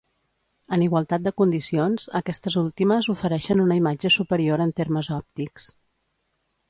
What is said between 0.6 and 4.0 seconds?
En igualtat de condicions, aquestes últimes ofereixen una